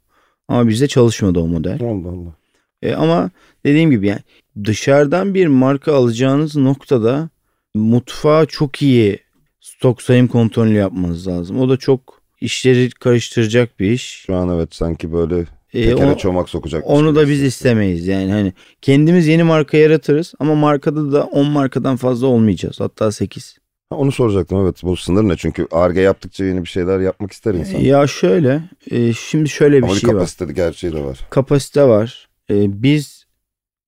[0.48, 1.78] Ama bizde çalışmadı o model.
[1.82, 2.34] Allah Allah.
[2.82, 3.30] E, ama
[3.64, 4.20] dediğim gibi yani
[4.64, 7.28] dışarıdan bir marka alacağınız noktada
[7.74, 9.18] mutfağa çok iyi
[9.60, 11.60] stok sayım kontrolü yapmanız lazım.
[11.60, 14.02] O da çok işleri karıştıracak bir iş.
[14.26, 16.82] Şu an evet sanki böyle E, tekere o- çomak sokacak.
[16.86, 21.96] onu da biz istemeyiz yani hani kendimiz yeni marka yaratırız ama markada da 10 markadan
[21.96, 23.56] fazla olmayacağız hatta 8.
[23.90, 25.36] Ha, onu soracaktım evet bu sınır ne?
[25.36, 27.78] Çünkü ARGE yaptıkça yeni bir şeyler yapmak ister insan.
[27.78, 30.14] Ya şöyle e, şimdi şöyle bir Ama şey var.
[30.14, 31.20] kapasiteli gerçeği de var.
[31.30, 32.28] Kapasite var.
[32.50, 33.21] E, biz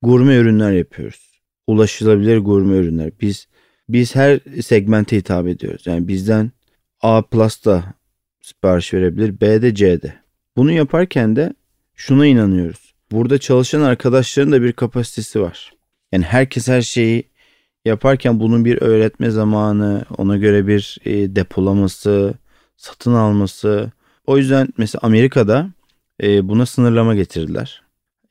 [0.04, 1.40] gurme ürünler yapıyoruz.
[1.66, 3.10] Ulaşılabilir gurme ürünler.
[3.20, 3.48] Biz
[3.88, 5.86] biz her segmente hitap ediyoruz.
[5.86, 6.52] Yani bizden
[7.00, 7.22] A
[7.64, 7.84] da
[8.40, 9.40] sipariş verebilir.
[9.40, 10.14] B de C de.
[10.56, 11.54] Bunu yaparken de
[11.94, 12.94] şuna inanıyoruz.
[13.12, 15.72] Burada çalışan arkadaşların da bir kapasitesi var.
[16.12, 17.24] Yani herkes her şeyi
[17.84, 22.34] yaparken bunun bir öğretme zamanı, ona göre bir e, depolaması,
[22.76, 23.92] satın alması.
[24.26, 25.70] O yüzden mesela Amerika'da
[26.22, 27.83] e, buna sınırlama getirdiler.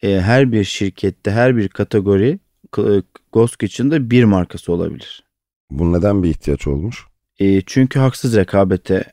[0.03, 2.39] E, her bir şirkette, her bir kategori
[2.71, 5.23] k- Ghost Kitchen'da bir markası olabilir.
[5.71, 7.05] Bu neden bir ihtiyaç olmuş?
[7.39, 9.03] E, çünkü haksız rekabete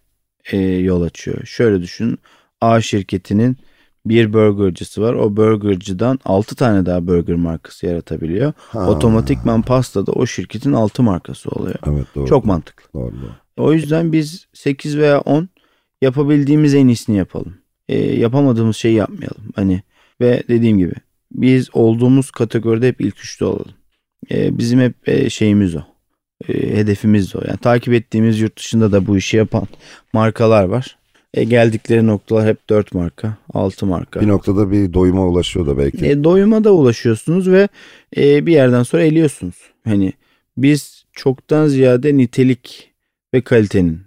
[0.52, 1.44] e, yol açıyor.
[1.46, 2.18] Şöyle düşün.
[2.60, 3.56] A şirketinin
[4.06, 5.14] bir burgercısı var.
[5.14, 8.52] O burgercıdan 6 tane daha burger markası yaratabiliyor.
[8.58, 11.74] Ha, Otomatikman pasta da o şirketin 6 markası oluyor.
[11.86, 12.26] Evet doğru.
[12.26, 13.00] Çok mantıklı.
[13.00, 13.30] doğru, doğru.
[13.56, 15.48] O yüzden biz 8 veya 10
[16.02, 17.54] yapabildiğimiz en iyisini yapalım.
[17.88, 19.44] E, yapamadığımız şeyi yapmayalım.
[19.56, 19.82] Hani
[20.20, 20.94] ve dediğim gibi
[21.32, 23.72] biz olduğumuz kategoride hep ilk üçte olalım.
[24.30, 25.80] E, bizim hep e, şeyimiz o.
[26.48, 27.42] E, hedefimiz de o.
[27.48, 29.66] Yani takip ettiğimiz yurt dışında da bu işi yapan
[30.12, 30.96] markalar var.
[31.34, 34.20] E, geldikleri noktalar hep 4 marka, 6 marka.
[34.20, 36.06] Bir noktada bir doyuma ulaşıyor da belki.
[36.06, 37.68] E, doyuma da ulaşıyorsunuz ve
[38.16, 39.56] e, bir yerden sonra eliyorsunuz.
[39.84, 40.12] Hani
[40.56, 42.92] biz çoktan ziyade nitelik
[43.34, 44.00] ve kalitenin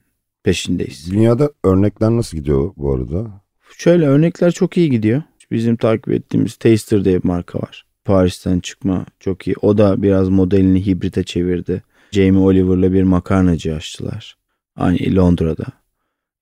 [0.43, 1.11] peşindeyiz.
[1.11, 3.43] Dünyada örnekler nasıl gidiyor bu arada?
[3.77, 5.21] Şöyle örnekler çok iyi gidiyor.
[5.53, 7.85] Bizim takip ettiğimiz Taster diye bir marka var.
[8.05, 9.55] Paris'ten çıkma çok iyi.
[9.61, 11.83] O da biraz modelini hibrite çevirdi.
[12.11, 14.35] Jamie Oliver'la bir makarnacı açtılar.
[14.75, 15.65] Aynı Londra'da.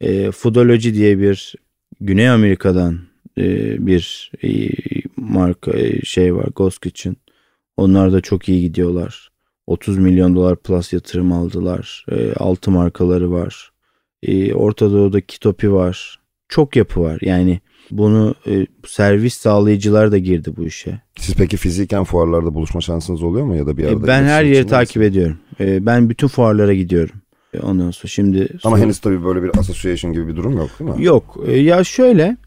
[0.01, 1.55] E, Foodology diye bir
[2.01, 2.99] Güney Amerika'dan
[3.37, 4.69] e, bir e,
[5.15, 7.15] marka e, şey var Ghost Kitchen.
[7.77, 9.31] Onlar da çok iyi gidiyorlar.
[9.67, 12.05] 30 milyon dolar plus yatırım aldılar.
[12.11, 13.71] E, altı markaları var.
[14.23, 16.19] E, Orta Doğu'da Kitopi var.
[16.49, 17.19] Çok yapı var.
[17.21, 17.59] Yani
[17.91, 21.01] bunu e, servis sağlayıcılar da girdi bu işe.
[21.19, 24.07] Siz peki fiziken fuarlarda buluşma şansınız oluyor mu ya da bir E, arada?
[24.07, 25.37] ben her yeri takip ediyorum.
[25.59, 27.15] E, ben bütün fuarlara gidiyorum.
[27.53, 30.69] E, ondan sonra şimdi Ama sonra- henüz tabii böyle bir association gibi bir durum yok
[30.79, 31.03] değil mi?
[31.05, 31.43] yok.
[31.47, 32.37] E, ya şöyle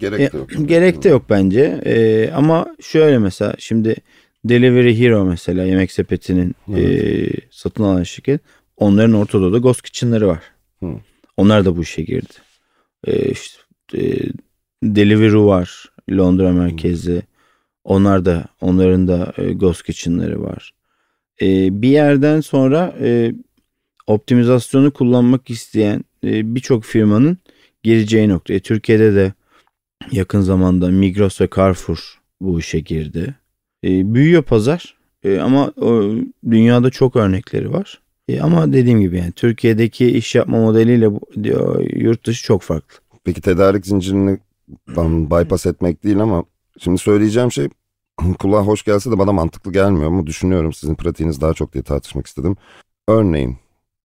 [0.00, 0.48] gerek E, de yok.
[0.68, 1.80] gerek de yok bence.
[1.86, 3.96] E, ama şöyle mesela şimdi
[4.44, 6.82] Delivery Hero mesela yemek sepetinin e,
[7.50, 8.40] satın alan şirket.
[8.76, 10.42] Onların Orta Doğu'da Ghost Kitchen'ları var.
[10.82, 10.86] Hı.
[11.36, 12.32] Onlar da bu işe girdi.
[13.06, 13.58] E, işte,
[13.98, 14.00] e,
[14.82, 17.22] Deliveroo var Londra merkezli.
[17.84, 20.74] Onlar da onların da e, Ghost Kitchen'ları var.
[21.42, 21.46] E,
[21.82, 23.34] bir yerden sonra e,
[24.06, 27.38] optimizasyonu kullanmak isteyen e, birçok firmanın
[27.82, 28.54] gireceği nokta.
[28.54, 29.32] E, Türkiye'de de
[30.12, 33.34] yakın zamanda Migros ve Carrefour bu işe girdi.
[33.84, 36.14] E, büyüyor pazar E, ama o,
[36.50, 38.00] dünyada çok örnekleri var.
[38.28, 42.98] E, ama dediğim gibi yani Türkiye'deki iş yapma modeliyle bu, diyor, yurt dışı çok farklı.
[43.24, 44.38] Peki tedarik zincirini
[44.96, 46.44] ben bypass etmek değil ama
[46.78, 47.68] şimdi söyleyeceğim şey
[48.38, 52.26] kulağa hoş gelse de bana mantıklı gelmiyor ama düşünüyorum sizin pratiğiniz daha çok diye tartışmak
[52.26, 52.56] istedim.
[53.08, 53.56] Örneğin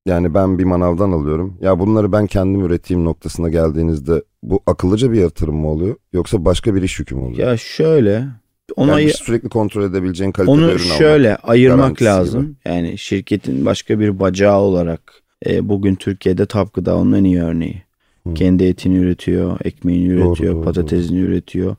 [0.06, 1.58] yani ben bir manavdan alıyorum.
[1.62, 6.76] Ya bunları ben kendim üreteyim noktasına geldiğinizde bu akıllıca bir yatırım mı oluyor yoksa başka
[6.76, 7.48] bir iş yükü mü oluyor?
[7.50, 8.28] Ya şöyle
[8.76, 10.98] ona yani ya- sürekli kontrol edebileceğin kalitede Onu ürün almak.
[10.98, 12.56] şöyle ayırmak lazım.
[12.66, 15.14] Yani şirketin başka bir bacağı olarak
[15.46, 17.84] e, bugün Türkiye'de Top Gıda onun en iyi örneği.
[18.28, 18.34] Hı.
[18.34, 21.76] Kendi etini üretiyor, ekmeğini üretiyor, doğru, patatesini üretiyor.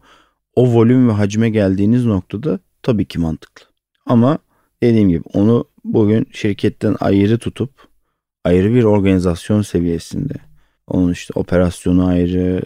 [0.55, 3.67] O volüm ve hacme geldiğiniz noktada tabii ki mantıklı.
[4.07, 4.39] Ama
[4.83, 7.71] dediğim gibi onu bugün şirketten ayrı tutup
[8.45, 10.35] ayrı bir organizasyon seviyesinde
[10.87, 12.63] onun işte operasyonu ayrı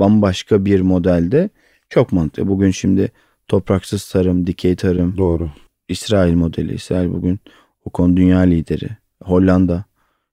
[0.00, 1.50] bambaşka bir modelde
[1.88, 2.48] çok mantıklı.
[2.48, 3.12] Bugün şimdi
[3.48, 5.50] topraksız tarım, dikey tarım, Doğru.
[5.88, 6.74] İsrail modeli.
[6.74, 7.40] İsrail bugün
[7.84, 8.88] o konu dünya lideri.
[9.22, 9.84] Hollanda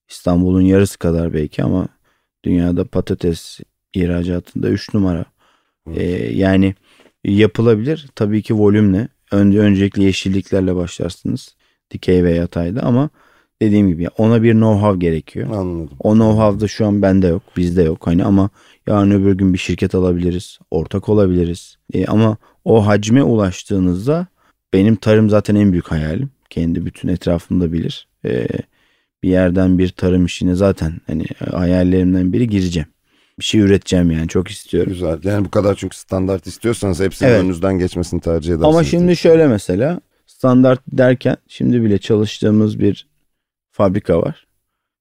[0.10, 1.88] İstanbul'un yarısı kadar belki ama
[2.43, 3.60] dünyada patates
[3.93, 5.25] ihracatında 3 numara.
[5.95, 6.75] Ee, yani
[7.23, 8.08] yapılabilir.
[8.15, 9.08] Tabii ki volümle.
[9.32, 11.56] Önce öncelikle yeşilliklerle başlarsınız.
[11.91, 13.10] Dikey ve yatayda ama
[13.62, 15.49] dediğim gibi ona bir know-how gerekiyor.
[15.52, 15.97] Anladım.
[15.99, 18.49] O know-how da şu an bende yok, bizde yok hani ama
[18.88, 21.78] yarın öbür gün bir şirket alabiliriz, ortak olabiliriz.
[21.93, 24.28] E, ama o hacme ulaştığınızda
[24.73, 26.30] benim tarım zaten en büyük hayalim.
[26.49, 28.08] Kendi bütün etrafımda bilir.
[28.25, 28.47] E,
[29.23, 32.88] bir yerden bir tarım işine zaten hani hayallerimden biri gireceğim.
[33.39, 34.91] bir şey üreteceğim yani çok istiyorum.
[34.93, 35.19] Güzel.
[35.23, 37.41] Yani bu kadar çünkü standart istiyorsanız hepsinin Evet.
[37.41, 38.75] önünüzden geçmesini tercih edersiniz.
[38.75, 43.08] Ama şimdi şöyle mesela standart derken şimdi bile çalıştığımız bir
[43.71, 44.47] fabrika var.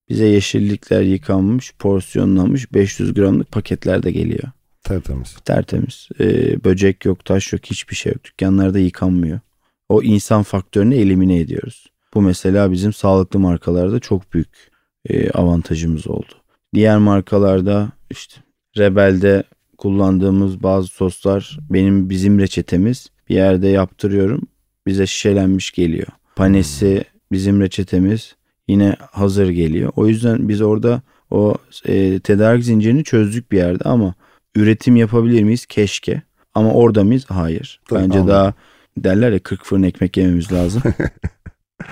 [0.09, 4.44] Bize yeşillikler yıkanmış, porsiyonlanmış 500 gramlık paketlerde geliyor.
[4.85, 5.37] Tertemiz.
[5.44, 6.09] Tertemiz.
[6.20, 8.24] Ee, böcek yok, taş yok, hiçbir şey yok.
[8.24, 9.40] Dükkanlarda yıkanmıyor.
[9.88, 11.87] O insan faktörünü elimine ediyoruz.
[12.14, 14.70] Bu mesela bizim sağlıklı markalarda çok büyük
[15.08, 16.32] e, avantajımız oldu.
[16.74, 18.40] Diğer markalarda işte
[18.78, 19.42] Rebel'de
[19.78, 24.42] kullandığımız bazı soslar benim bizim reçetemiz bir yerde yaptırıyorum
[24.86, 26.08] bize şişelenmiş geliyor.
[26.36, 28.34] Panesi bizim reçetemiz
[28.68, 29.92] yine hazır geliyor.
[29.96, 34.14] O yüzden biz orada o e, tedarik zincirini çözdük bir yerde ama
[34.56, 35.66] üretim yapabilir miyiz?
[35.66, 36.22] Keşke.
[36.54, 37.24] Ama orada mıyız?
[37.28, 37.80] Hayır.
[37.88, 38.34] Tabii, Bence anladım.
[38.34, 38.54] daha
[38.96, 40.82] derler ya 40 fırın ekmek yememiz lazım.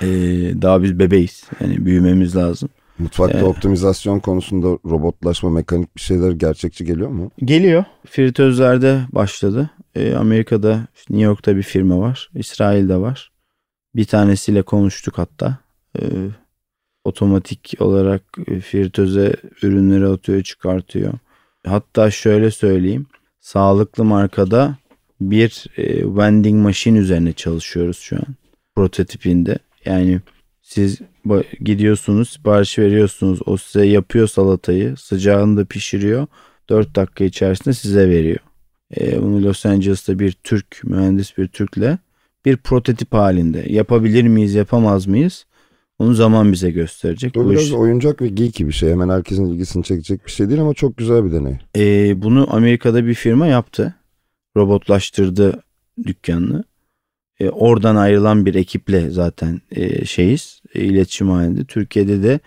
[0.02, 0.06] Ee,
[0.62, 1.44] daha biz bebeğiz.
[1.60, 2.68] Yani büyümemiz lazım.
[2.98, 7.30] Mutfakta Ee, optimizasyon konusunda robotlaşma, mekanik bir şeyler gerçekçi geliyor mu?
[7.38, 7.84] Geliyor.
[8.10, 9.70] Fritözlerde başladı.
[9.94, 12.30] Ee, Amerika'da, işte New York'ta bir firma var.
[12.34, 13.30] İsrail'de var.
[13.96, 15.58] Bir tanesiyle konuştuk hatta.
[15.98, 16.02] Ee,
[17.04, 21.12] otomatik olarak e, fritöze ürünleri atıyor, çıkartıyor.
[21.66, 23.06] Hatta şöyle söyleyeyim.
[23.40, 24.76] Sağlıklı markada
[25.20, 28.26] bir e, vending machine üzerine çalışıyoruz şu an.
[28.76, 29.58] Prototipinde.
[29.86, 30.20] Yani
[30.62, 30.98] siz
[31.60, 33.38] gidiyorsunuz, sipariş veriyorsunuz.
[33.46, 36.26] O size yapıyor salatayı, sıcağında pişiriyor.
[36.68, 38.38] 4 dakika içerisinde size veriyor.
[39.00, 41.98] E, bunu Los Angeles'ta bir Türk, mühendis bir Türk'le
[42.44, 43.64] bir prototip halinde.
[43.68, 45.46] Yapabilir miyiz, yapamaz mıyız?
[45.98, 47.34] Onu zaman bize gösterecek.
[47.34, 48.90] Bu Bu biraz iş- oyuncak ve geeky bir şey.
[48.90, 51.58] Hemen herkesin ilgisini çekecek bir şey değil ama çok güzel bir deney.
[51.76, 53.94] E, bunu Amerika'da bir firma yaptı.
[54.56, 55.62] Robotlaştırdı
[56.06, 56.64] dükkanını.
[57.40, 60.62] E, oradan ayrılan bir ekiple zaten e, şeyiz.
[60.74, 61.64] E, iletişim halinde.
[61.64, 62.40] Türkiye'de de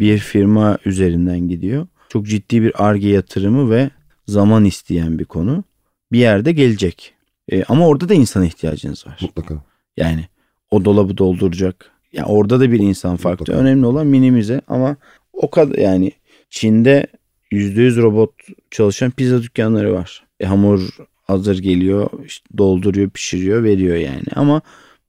[0.00, 1.86] bir firma üzerinden gidiyor.
[2.08, 3.90] Çok ciddi bir arge yatırımı ve
[4.26, 5.64] zaman isteyen bir konu.
[6.12, 7.14] Bir yerde gelecek.
[7.52, 9.18] E, ama orada da insana ihtiyacınız var.
[9.22, 9.54] Mutlaka.
[9.96, 10.26] Yani
[10.70, 11.90] o dolabı dolduracak.
[12.12, 13.38] Yani orada da bir insan faktörü.
[13.38, 13.60] Mutlaka.
[13.60, 14.96] Önemli olan minimize ama
[15.32, 16.12] o kadar yani
[16.50, 17.06] Çin'de
[17.52, 18.30] %100 robot
[18.70, 20.24] çalışan pizza dükkanları var.
[20.40, 20.88] E, hamur
[21.26, 24.22] hazır geliyor, işte dolduruyor, pişiriyor, veriyor yani.
[24.36, 24.60] Ama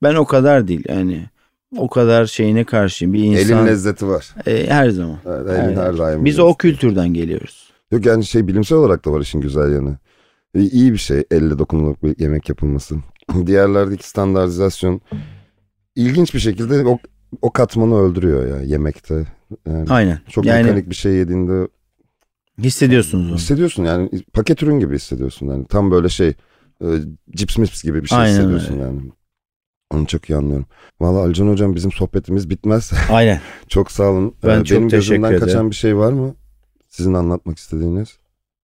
[0.04, 1.30] ben o kadar değil yani.
[1.78, 3.14] O kadar şeyine karşıyım.
[3.14, 4.36] Bir insan Elin lezzeti var.
[4.46, 5.18] e, her zaman.
[5.26, 6.26] Evet, elin her daim.
[6.26, 6.42] Biz lezzeti.
[6.42, 7.70] o kültürden geliyoruz.
[7.92, 9.98] Yok yani şey bilimsel olarak da var işin güzel yanı.
[10.56, 12.96] E, İyi bir şey elle dokunuluk bir yemek yapılması.
[13.46, 15.02] Diğerlerdeki standartizasyon
[15.96, 17.00] ilginç bir şekilde o,
[17.42, 19.26] o katmanı öldürüyor ya yemekte.
[19.68, 20.20] Yani Aynen.
[20.30, 21.68] çok yani mekanik bir şey yediğinde
[22.64, 23.36] hissediyorsunuz onu.
[23.38, 26.34] hissediyorsun yani paket ürün gibi hissediyorsun yani tam böyle şey
[26.82, 26.88] e,
[27.36, 28.84] cips mips gibi bir şey Aynen hissediyorsun öyle.
[28.84, 29.02] yani.
[29.94, 30.66] Onu çok iyi anlıyorum.
[31.02, 32.92] Valla Alcan hocam bizim sohbetimiz bitmez.
[33.10, 33.42] Aynen.
[33.68, 34.36] çok sağ olun.
[34.46, 35.46] Ben çok Benim teşekkür gözümden ederim.
[35.48, 36.36] kaçan bir şey var mı?
[36.88, 38.18] Sizin anlatmak istediğiniz?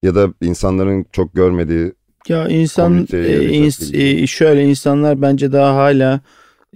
[0.03, 1.93] Ya da insanların çok görmediği
[2.27, 3.15] Ya insan e,
[3.47, 6.19] ins- e, şöyle insanlar bence daha hala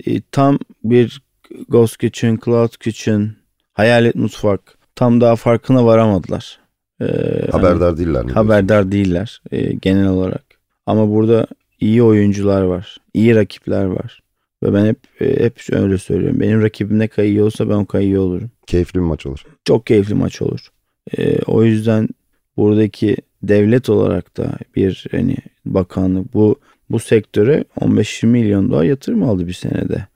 [0.08, 1.21] e, tam bir
[1.69, 3.36] Ghost Kitchen, Cloud Kitchen,
[3.73, 6.60] Hayalet Mutfak tam daha farkına varamadılar.
[6.99, 8.31] Hani haberdar değiller mi?
[8.31, 10.43] haberdar değiller e, genel olarak.
[10.86, 11.47] Ama burada
[11.79, 14.19] iyi oyuncular var, iyi rakipler var.
[14.63, 16.39] Ve ben hep e, hep öyle söylüyorum.
[16.39, 19.45] Benim rakibim ne kadar iyi olsa ben o kadar iyi olurum Keyifli bir maç olur.
[19.65, 20.67] çok keyifli maç olur.
[21.17, 22.10] Ee, o yüzden
[22.57, 29.47] buradaki devlet olarak da bir hani bakanlık bu bu sektöre 15-20 milyon dolar yatırım aldı
[29.47, 30.07] bir senede.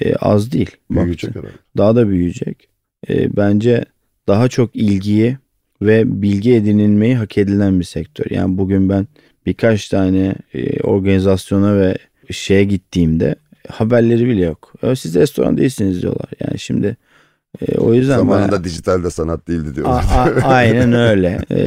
[0.00, 0.70] Ee, az değil.
[0.90, 1.52] Büyüyecek herhalde.
[1.76, 2.68] Daha da büyüyecek.
[3.08, 3.84] Ee, bence
[4.28, 5.38] daha çok ilgiyi
[5.82, 8.24] ve bilgi edinilmeyi hak edilen bir sektör.
[8.30, 9.06] Yani bugün ben
[9.46, 11.96] birkaç tane e, organizasyona ve
[12.30, 13.34] şeye gittiğimde
[13.68, 14.72] haberleri bile yok.
[14.82, 16.28] "Ya Siz restoran değilsiniz diyorlar.
[16.40, 16.96] Yani şimdi
[17.60, 20.04] e, o yüzden bana- Zamanında dijitalde sanat değildi A- diyorlar.
[20.14, 21.38] a- aynen öyle.
[21.50, 21.58] Ee,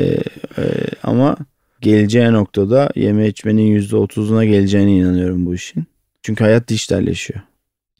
[0.58, 0.64] e,
[1.04, 1.38] ama
[1.82, 5.84] geleceği noktada yeme içmenin %30'una geleceğine inanıyorum bu işin.
[6.24, 7.40] Çünkü hayat dijitalleşiyor.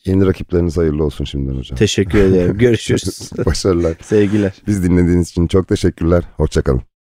[0.06, 1.78] Yeni rakipleriniz hayırlı olsun şimdiden hocam.
[1.78, 2.58] Teşekkür ederim.
[2.58, 3.32] Görüşürüz.
[3.46, 3.94] Başarılar.
[4.02, 4.54] Sevgiler.
[4.68, 6.24] Biz dinlediğiniz için çok teşekkürler.
[6.38, 6.82] Hoşçakalın.